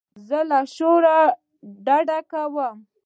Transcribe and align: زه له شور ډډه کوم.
زه 0.27 0.39
له 0.49 0.59
شور 0.75 1.03
ډډه 1.85 2.19
کوم. 2.31 2.77